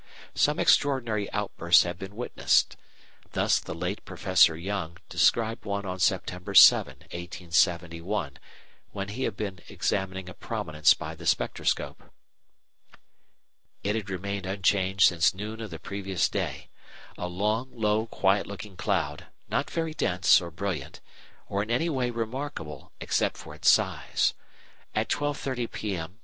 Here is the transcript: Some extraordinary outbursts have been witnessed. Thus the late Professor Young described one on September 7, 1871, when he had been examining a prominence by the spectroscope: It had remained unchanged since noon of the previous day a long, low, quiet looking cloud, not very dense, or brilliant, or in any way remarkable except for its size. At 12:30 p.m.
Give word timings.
Some 0.33 0.57
extraordinary 0.57 1.31
outbursts 1.31 1.83
have 1.83 1.99
been 1.99 2.15
witnessed. 2.15 2.75
Thus 3.33 3.59
the 3.59 3.75
late 3.75 4.03
Professor 4.03 4.57
Young 4.57 4.97
described 5.09 5.63
one 5.63 5.85
on 5.85 5.99
September 5.99 6.55
7, 6.55 7.01
1871, 7.11 8.39
when 8.93 9.09
he 9.09 9.25
had 9.25 9.37
been 9.37 9.59
examining 9.69 10.27
a 10.27 10.33
prominence 10.33 10.95
by 10.95 11.13
the 11.13 11.27
spectroscope: 11.27 12.01
It 13.83 13.93
had 13.95 14.09
remained 14.09 14.47
unchanged 14.47 15.03
since 15.07 15.35
noon 15.35 15.61
of 15.61 15.69
the 15.69 15.77
previous 15.77 16.27
day 16.29 16.69
a 17.15 17.27
long, 17.27 17.69
low, 17.71 18.07
quiet 18.07 18.47
looking 18.47 18.75
cloud, 18.77 19.27
not 19.49 19.69
very 19.69 19.93
dense, 19.93 20.41
or 20.41 20.49
brilliant, 20.49 20.99
or 21.47 21.61
in 21.61 21.69
any 21.69 21.89
way 21.89 22.09
remarkable 22.09 22.91
except 22.99 23.37
for 23.37 23.53
its 23.53 23.69
size. 23.69 24.33
At 24.95 25.09
12:30 25.09 25.71
p.m. 25.71 26.17